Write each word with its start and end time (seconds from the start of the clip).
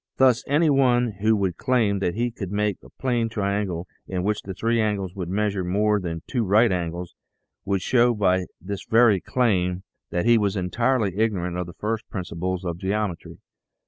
Thus 0.17 0.43
any 0.47 0.71
one 0.71 1.11
who 1.21 1.35
would 1.35 1.57
claim 1.57 1.99
that 1.99 2.15
he 2.15 2.31
could 2.31 2.51
make 2.51 2.77
a 2.77 2.89
4 2.89 2.89
THE 2.89 2.89
SEVEN 2.89 2.89
FOLLIES 2.89 2.89
OF 2.89 2.89
SCIENCE 2.89 3.01
plane 3.01 3.29
triangle 3.29 3.87
in 4.07 4.23
which 4.23 4.41
the 4.41 4.53
three 4.55 4.81
angles 4.81 5.13
would 5.13 5.29
measure 5.29 5.63
more 5.63 5.99
than 5.99 6.23
two 6.25 6.43
right 6.43 6.71
angles, 6.71 7.13
would 7.65 7.83
show 7.83 8.15
by 8.15 8.45
this 8.59 8.83
very 8.89 9.21
claim 9.21 9.83
that 10.09 10.25
he 10.25 10.39
was 10.39 10.55
entirely 10.55 11.17
ignorant 11.19 11.55
of 11.55 11.67
the 11.67 11.73
first 11.75 12.09
principles 12.09 12.65
of 12.65 12.79
geometry. 12.79 13.37